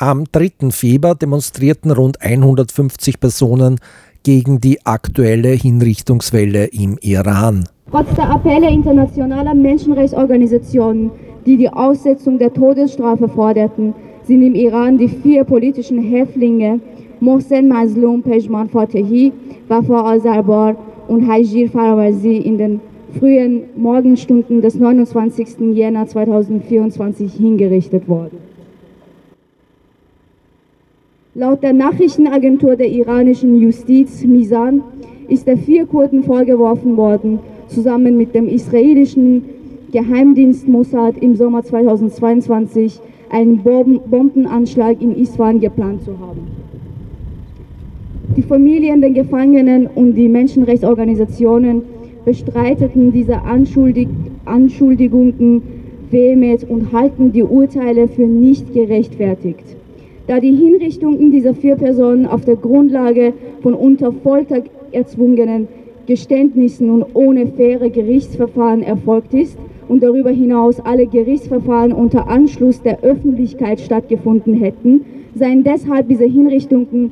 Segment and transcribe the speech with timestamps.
[0.00, 0.70] Am 3.
[0.70, 3.80] Februar demonstrierten rund 150 Personen
[4.22, 7.64] gegen die aktuelle Hinrichtungswelle im Iran.
[7.90, 11.10] Trotz der Appelle internationaler Menschenrechtsorganisationen,
[11.46, 13.92] die die Aussetzung der Todesstrafe forderten,
[14.22, 16.78] sind im Iran die vier politischen Häftlinge
[17.18, 19.32] Mohsen Mazlum Pejman Fatehi,
[19.66, 20.76] Wafa Azarbar
[21.08, 22.80] und Hajir Farawazi in den
[23.18, 25.74] frühen Morgenstunden des 29.
[25.74, 28.57] Jänner 2024 hingerichtet worden.
[31.38, 34.82] Laut der Nachrichtenagentur der iranischen Justiz Misan
[35.28, 37.38] ist der vier Kurden vorgeworfen worden,
[37.68, 39.44] zusammen mit dem israelischen
[39.92, 42.98] Geheimdienst Mossad im Sommer 2022
[43.30, 46.40] einen Bombenanschlag in Isfahan geplant zu haben.
[48.36, 51.82] Die Familien der Gefangenen und die Menschenrechtsorganisationen
[52.24, 54.08] bestreiteten diese Anschuldig
[54.44, 55.62] Anschuldigungen
[56.10, 59.77] vehement und halten die Urteile für nicht gerechtfertigt
[60.28, 63.32] da die Hinrichtungen dieser vier Personen auf der Grundlage
[63.62, 64.62] von unter Folter
[64.92, 65.68] erzwungenen
[66.06, 73.02] Geständnissen und ohne faire Gerichtsverfahren erfolgt ist und darüber hinaus alle Gerichtsverfahren unter Anschluss der
[73.02, 75.00] Öffentlichkeit stattgefunden hätten,
[75.34, 77.10] seien deshalb diese Hinrichtungen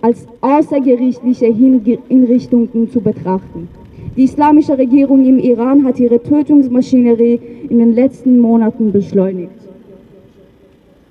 [0.00, 3.68] als außergerichtliche Hinrichtungen zu betrachten.
[4.16, 9.61] Die islamische Regierung im Iran hat ihre Tötungsmaschinerie in den letzten Monaten beschleunigt.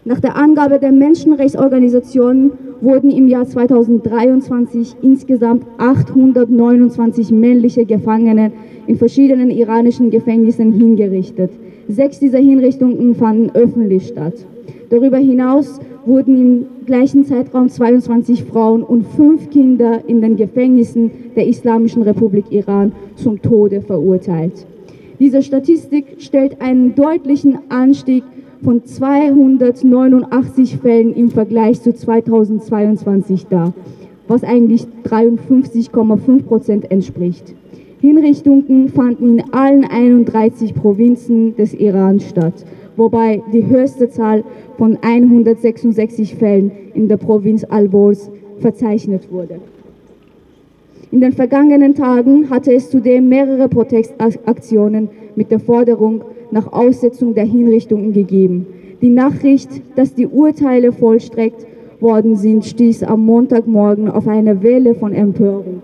[0.03, 8.52] Nach der Angabe der Menschenrechtsorganisationen wurden im Jahr 2023 insgesamt 829 männliche Gefangene
[8.88, 11.52] in verschiedenen iranischen Gefängnissen hingerichtet.
[11.88, 14.33] Sechs dieser Hinrichtungen fanden öffentlich statt.
[14.89, 21.45] Darüber hinaus wurden im gleichen Zeitraum 22 Frauen und fünf Kinder in den Gefängnissen der
[21.45, 24.66] Islamischen Republik Iran zum Tode verurteilt.
[25.19, 28.23] Diese Statistik stellt einen deutlichen Anstieg
[28.63, 33.73] von 289 Fällen im Vergleich zu 2022 dar,
[34.27, 37.55] was eigentlich 53,5 Prozent entspricht.
[37.99, 44.44] Hinrichtungen fanden in allen 31 Provinzen des Iran statt, wobei die höchste Zahl
[44.77, 49.59] von 166 Fällen in der Provinz Al-Bors verzeichnet wurde.
[51.11, 57.44] In den vergangenen Tagen hatte es zudem mehrere Protestaktionen mit der Forderung nach Aussetzung der
[57.44, 58.66] Hinrichtungen gegeben.
[59.01, 61.67] Die Nachricht, dass die Urteile vollstreckt
[62.00, 65.81] worden sind, stieß am Montagmorgen auf eine Welle von Empörung.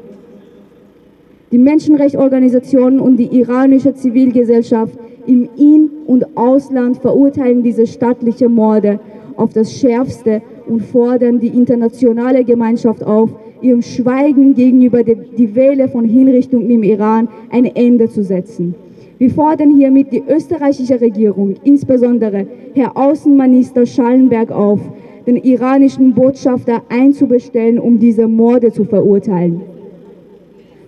[1.51, 9.01] Die Menschenrechtsorganisationen und die iranische Zivilgesellschaft im In- und Ausland verurteilen diese staatliche Morde
[9.35, 13.29] auf das Schärfste und fordern die internationale Gemeinschaft auf,
[13.61, 18.75] ihrem Schweigen gegenüber die Welle von Hinrichtungen im Iran ein Ende zu setzen.
[19.17, 24.79] Wir fordern hiermit die österreichische Regierung, insbesondere Herr Außenminister Schallenberg auf,
[25.25, 29.61] den iranischen Botschafter einzubestellen, um diese Morde zu verurteilen.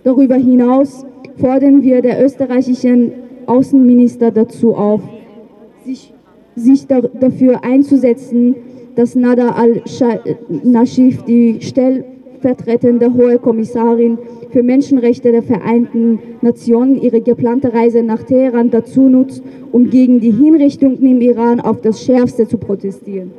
[0.04, 1.04] Darüber hinaus
[1.36, 3.12] fordern wir der österreichischen
[3.46, 5.02] Außenminister dazu auf,
[5.84, 6.12] sich,
[6.54, 8.54] sich da, dafür einzusetzen,
[8.94, 11.60] dass Nada al-Nashif, die
[12.40, 14.18] stellvertretende Hohe Kommissarin
[14.50, 19.42] für Menschenrechte der Vereinten Nationen ihre geplante Reise nach Teheran dazu nutzt,
[19.72, 23.32] um gegen die Hinrichtungen im Iran auf das Schärfste zu protestieren.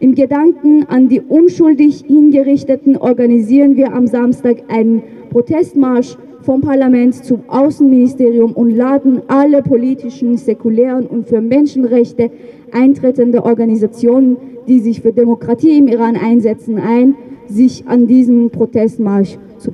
[0.00, 7.40] Im Gedanken an die unschuldig Hingerichteten organisieren wir am Samstag einen Protestmarsch vom Parlament zum
[7.48, 12.30] Außenministerium und laden alle politischen, säkulären und für Menschenrechte
[12.72, 14.36] eintretende Organisationen,
[14.68, 17.14] die sich für Demokratie im Iran einsetzen, ein,
[17.50, 19.72] sich an diesem Protestmarsch zu,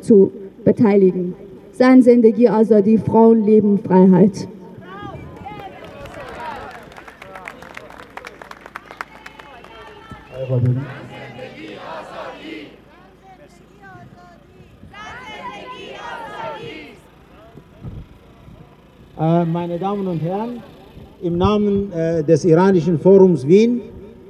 [0.00, 0.30] zu
[0.64, 1.34] beteiligen.
[1.72, 4.46] Sein Sendegi Azadi, Frauen leben Freiheit.
[19.18, 20.62] Äh, meine Damen und Herren,
[21.22, 23.80] im Namen äh, des Iranischen Forums Wien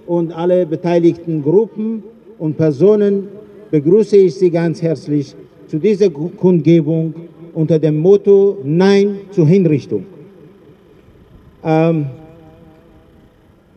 [0.07, 2.03] und alle beteiligten Gruppen
[2.43, 3.29] und Personen
[3.71, 5.33] begrüße ich Sie ganz herzlich
[5.69, 7.15] zu dieser Kundgebung
[7.55, 10.05] unter dem Motto Nein zur Hinrichtung.
[11.65, 12.07] Ähm,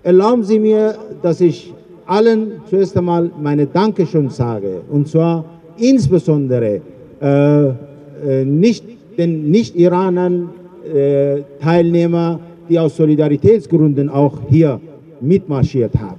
[0.02, 1.72] erlauben Sie mir, dass ich
[2.08, 5.46] allen zuerst einmal meine Dankeschön sage, und zwar
[5.78, 6.82] insbesondere
[7.22, 8.84] äh, äh, nicht
[9.16, 10.50] den Nicht-Iranern,
[10.92, 14.80] äh, Teilnehmer, die aus Solidaritätsgründen auch hier
[15.22, 16.15] mitmarschiert haben.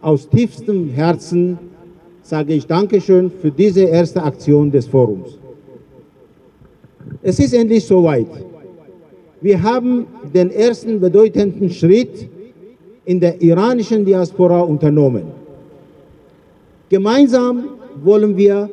[0.00, 1.58] Aus tiefstem Herzen
[2.22, 5.38] sage ich Dankeschön für diese erste Aktion des Forums.
[7.22, 8.28] Es ist endlich soweit.
[9.40, 12.28] Wir haben den ersten bedeutenden Schritt
[13.04, 15.24] in der iranischen Diaspora unternommen.
[16.88, 17.70] Gemeinsam
[18.02, 18.70] wollen wir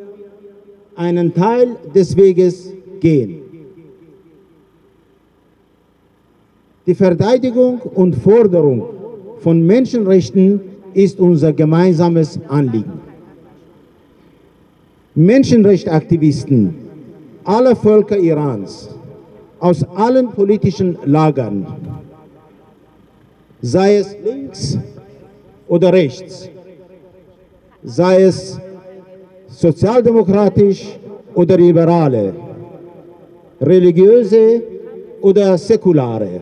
[0.95, 3.41] einen Teil des Weges gehen.
[6.85, 8.83] Die Verteidigung und Forderung
[9.39, 10.61] von Menschenrechten
[10.95, 12.99] ist unser gemeinsames Anliegen.
[15.13, 16.73] Menschenrechtsaktivisten
[17.43, 18.89] aller Völker Irans
[19.59, 21.65] aus allen politischen Lagern,
[23.61, 24.77] sei es links
[25.67, 26.49] oder rechts,
[27.83, 28.59] sei es
[29.47, 30.97] sozialdemokratisch
[31.33, 32.33] oder liberale,
[33.61, 34.61] religiöse
[35.21, 36.41] oder säkulare.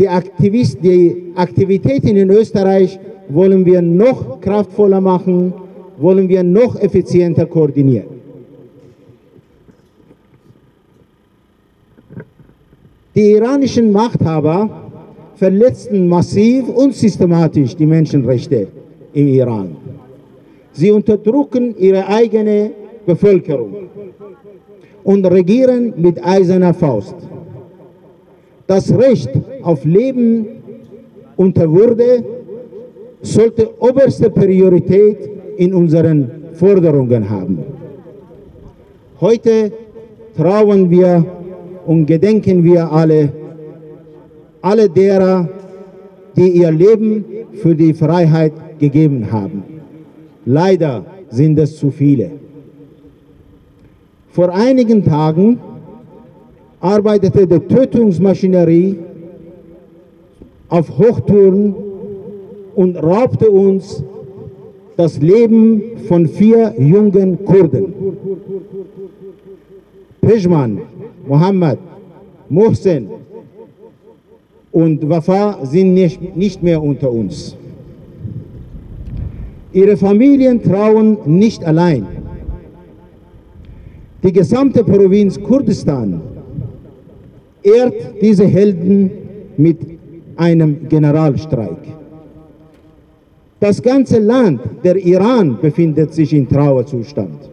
[0.00, 2.98] Die, Aktivist, die Aktivitäten in Österreich
[3.28, 5.52] wollen wir noch kraftvoller machen,
[5.98, 8.08] wollen wir noch effizienter koordinieren.
[13.14, 14.90] Die iranischen Machthaber
[15.34, 18.68] verletzten massiv und systematisch die Menschenrechte
[19.12, 19.76] im Iran.
[20.72, 22.70] Sie unterdrücken ihre eigene
[23.04, 23.74] Bevölkerung
[25.04, 27.16] und regieren mit eiserner Faust.
[28.70, 29.30] Das Recht
[29.64, 30.46] auf Leben
[31.34, 32.22] unter Würde
[33.20, 35.18] sollte oberste Priorität
[35.56, 37.58] in unseren Forderungen haben.
[39.20, 39.72] Heute
[40.36, 41.26] trauern wir
[41.84, 43.32] und gedenken wir alle,
[44.62, 45.48] alle derer,
[46.36, 47.24] die ihr Leben
[47.54, 49.64] für die Freiheit gegeben haben.
[50.46, 52.30] Leider sind es zu viele.
[54.30, 55.58] Vor einigen Tagen
[56.80, 58.98] arbeitete die Tötungsmaschinerie
[60.68, 61.74] auf Hochtouren
[62.74, 64.02] und raubte uns
[64.96, 67.94] das Leben von vier jungen Kurden.
[70.20, 70.80] Pejman,
[71.26, 71.78] Mohammed,
[72.48, 73.08] Mohsen
[74.72, 77.56] und Wafa sind nicht, nicht mehr unter uns.
[79.72, 82.06] Ihre Familien trauen nicht allein.
[84.22, 86.20] Die gesamte Provinz Kurdistan
[87.62, 89.10] ehrt diese Helden
[89.56, 89.78] mit
[90.36, 91.78] einem Generalstreik.
[93.58, 97.50] Das ganze Land, der Iran, befindet sich in Trauerzustand.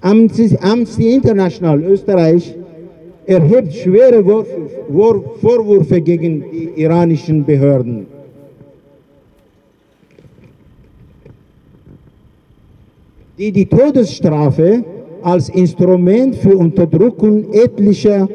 [0.00, 2.54] Amnesty International Österreich
[3.26, 8.06] erhebt schwere Vorwürfe gegen die iranischen Behörden.
[13.40, 14.84] die die Todesstrafe
[15.22, 18.28] als Instrument für Unterdrückung etlicher,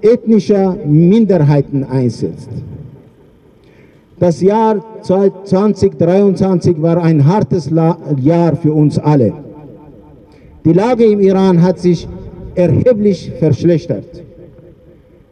[0.00, 2.50] ethnischer Minderheiten einsetzt.
[4.18, 9.32] Das Jahr 2023 war ein hartes Jahr für uns alle.
[10.64, 12.08] Die Lage im Iran hat sich
[12.54, 14.22] erheblich verschlechtert.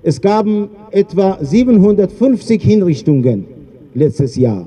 [0.02, 0.46] Es gab
[0.90, 3.46] etwa 750 Hinrichtungen
[3.94, 4.66] letztes Jahr.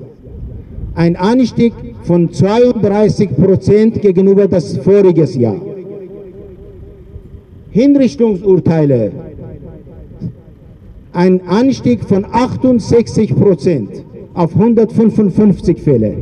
[0.96, 1.72] Ein Anstieg
[2.02, 5.60] von 32 Prozent gegenüber das vorige Jahr.
[7.70, 9.12] Hinrichtungsurteile,
[11.12, 14.04] ein Anstieg von 68 Prozent
[14.34, 16.14] auf 155 Fälle.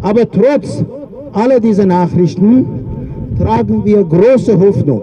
[0.00, 0.84] Aber trotz
[1.32, 2.64] aller dieser Nachrichten
[3.38, 5.02] tragen wir große Hoffnung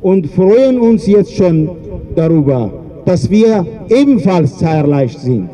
[0.00, 1.68] und freuen uns jetzt schon
[2.14, 2.72] darüber,
[3.04, 5.50] dass wir ebenfalls zahlreich sind.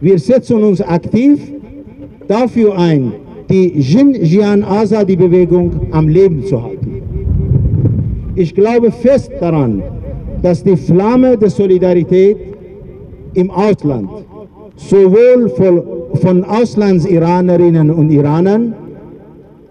[0.00, 1.40] Wir setzen uns aktiv
[2.28, 3.12] dafür ein,
[3.48, 7.02] die Jinjian Azadi Bewegung am Leben zu halten.
[8.34, 9.82] Ich glaube fest daran,
[10.42, 12.36] dass die Flamme der Solidarität
[13.34, 14.10] im Ausland,
[14.76, 15.82] sowohl von,
[16.14, 18.74] von Auslandsiranerinnen und Iranern,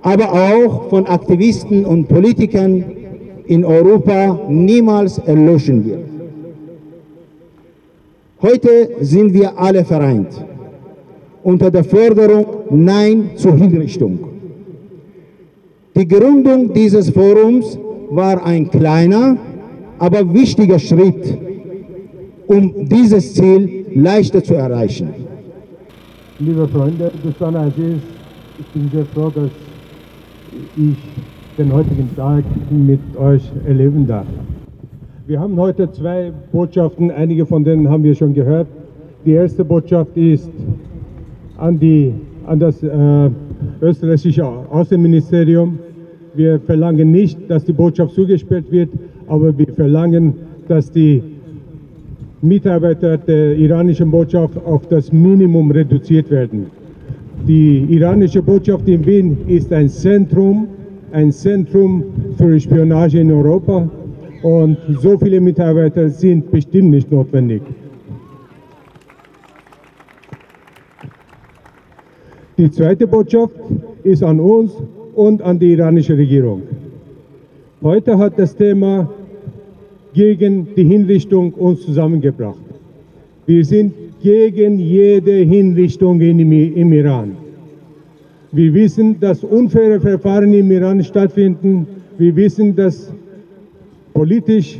[0.01, 2.83] aber auch von Aktivisten und Politikern
[3.45, 5.99] in Europa niemals erlöschen wird.
[8.41, 10.46] Heute sind wir alle vereint
[11.47, 14.19] unter der Forderung Nein zur Hinrichtung.
[15.95, 19.37] Die Gründung dieses Forums war ein kleiner,
[19.97, 21.37] aber wichtiger Schritt,
[22.47, 25.07] um dieses Ziel leichter zu erreichen.
[26.39, 27.11] Liebe Freunde
[28.59, 29.51] ich bin sehr froh, dass
[30.75, 30.97] ich
[31.57, 34.27] den heutigen Tag mit euch erleben darf.
[35.25, 38.67] Wir haben heute zwei Botschaften, einige von denen haben wir schon gehört.
[39.25, 40.49] Die erste Botschaft ist
[41.57, 42.13] an, die,
[42.45, 43.29] an das äh,
[43.81, 45.79] österreichische Außenministerium.
[46.35, 48.89] Wir verlangen nicht, dass die Botschaft zugesperrt wird,
[49.27, 50.33] aber wir verlangen,
[50.67, 51.21] dass die
[52.41, 56.67] Mitarbeiter der iranischen Botschaft auf das Minimum reduziert werden.
[57.47, 60.67] Die iranische Botschaft in Wien ist ein Zentrum,
[61.11, 62.03] ein Zentrum
[62.37, 63.89] für Spionage in Europa
[64.43, 67.61] und so viele Mitarbeiter sind bestimmt nicht notwendig.
[72.57, 73.53] Die zweite Botschaft
[74.03, 74.71] ist an uns
[75.13, 76.63] und an die iranische Regierung.
[77.83, 79.07] Heute hat das Thema
[80.13, 82.57] gegen die Hinrichtung uns zusammengebracht.
[83.45, 87.37] Wir sind gegen jede Hinrichtung im, Iran.
[88.51, 91.85] Wir wissen, dass unfaire Verfahren im Iran stattfinden.
[92.17, 93.13] Wir wissen, dass
[94.15, 94.79] politisch,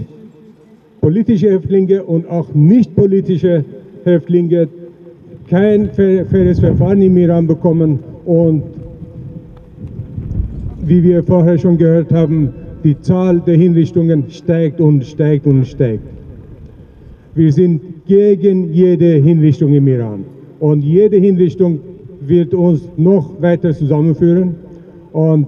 [0.99, 3.63] politische Häftlinge und auch nicht politische
[4.03, 4.67] Häftlinge
[5.49, 8.63] kein faires Verfahren im Iran bekommen und
[10.85, 12.49] wie wir vorher schon gehört haben,
[12.83, 16.03] die Zahl der Hinrichtungen steigt und steigt und steigt.
[17.35, 20.25] Wir sind gegen jede Hinrichtung im Iran.
[20.59, 21.79] Und jede Hinrichtung
[22.21, 24.55] wird uns noch weiter zusammenführen.
[25.11, 25.47] Und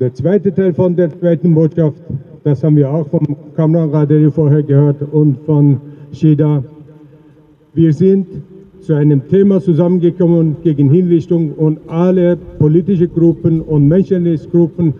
[0.00, 2.02] der zweite Teil von der zweiten Botschaft,
[2.44, 5.80] das haben wir auch vom Kamran Qaderi vorher gehört und von
[6.12, 6.62] Shida,
[7.78, 8.26] wir sind
[8.80, 14.94] zu einem Thema zusammengekommen gegen Hinrichtung und alle politische Gruppen und Menschenrechtsgruppen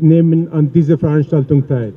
[0.00, 1.92] nehmen an dieser Veranstaltung teil.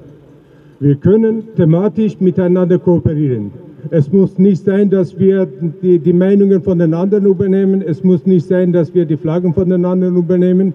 [0.81, 3.51] Wir können thematisch miteinander kooperieren.
[3.89, 5.47] Es muss nicht sein, dass wir
[5.81, 7.81] die, die, Meinungen von den anderen übernehmen.
[7.81, 10.73] Es muss nicht sein, dass wir die Flaggen von den anderen übernehmen.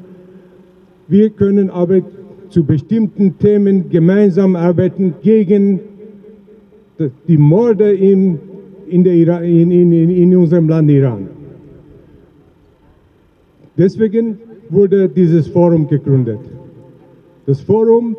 [1.09, 2.01] Wir können aber
[2.49, 5.81] zu bestimmten Themen gemeinsam arbeiten gegen
[7.29, 8.39] die Morde in
[8.93, 11.29] in, der in, in, in unserem Land Iran.
[13.77, 16.41] Deswegen wurde dieses Forum gegründet.
[17.47, 18.15] Das Forum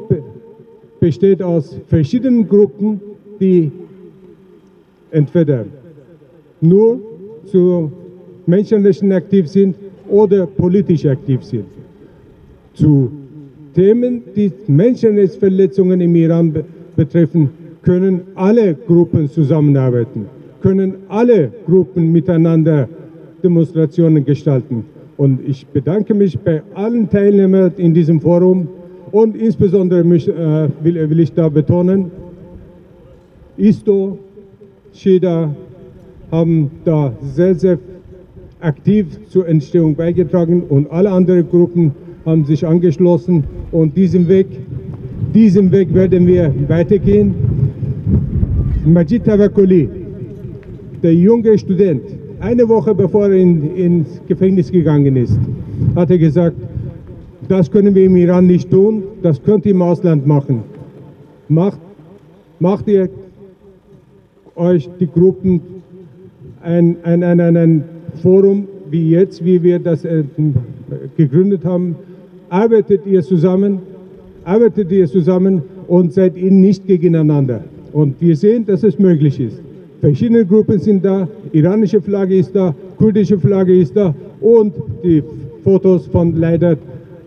[0.99, 2.99] besteht aus verschiedenen Gruppen,
[3.39, 3.71] die
[5.11, 5.65] entweder
[6.59, 6.99] nur
[7.45, 7.91] zu
[8.47, 9.75] Menschenrechten aktiv sind
[10.09, 11.65] oder politisch aktiv sind.
[12.73, 13.11] Zu
[13.75, 16.51] Themen, die Menschenrechtsverletzungen im Iran
[16.95, 17.49] betreffen,
[17.83, 20.25] können alle Gruppen zusammenarbeiten
[20.63, 22.87] können alle Gruppen miteinander
[23.43, 24.85] Demonstrationen gestalten.
[25.17, 28.69] Und ich bedanke mich bei allen Teilnehmern in diesem Forum
[29.11, 32.09] und insbesondere mich, äh, will, will, ich da betonen,
[33.57, 34.17] ISTO,
[34.93, 35.53] SHIDA
[36.31, 37.77] haben da sehr, sehr
[38.61, 41.91] aktiv zur Entstehung beigetragen und alle anderen Gruppen
[42.25, 44.47] haben sich angeschlossen und diesen Weg,
[45.35, 47.35] diesen Weg werden wir weitergehen.
[48.85, 49.89] Majid Tawakoli,
[51.03, 52.01] der junge Student,
[52.39, 55.37] eine Woche bevor er in, ins Gefängnis gegangen ist,
[55.95, 56.55] hat er gesagt,
[57.49, 60.63] das können wir im Iran nicht tun, das könnt ihr im Ausland machen.
[61.49, 61.79] Macht,
[62.59, 63.09] macht ihr
[64.55, 65.61] euch die Gruppen
[66.61, 67.83] ein, ein, ein, ein,
[68.21, 70.23] Forum wie jetzt, wie wir das äh,
[71.17, 71.95] gegründet haben,
[72.49, 73.79] arbeitet ihr zusammen,
[74.45, 77.63] arbeitet ihr zusammen und seid ihr nicht gegeneinander.
[77.91, 79.62] Und wir sehen, dass es möglich ist.
[80.03, 85.23] Verschiedene Gruppen sind da, iranische Flagge ist da, kurdische Flagge ist da und die
[85.63, 86.75] Fotos von leider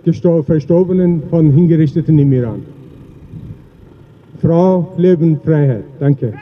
[0.04, 2.62] Verstorbenen, von Hingerichteten im Iran.
[4.42, 5.84] Frau, Leben, Freiheit.
[5.98, 6.34] Danke.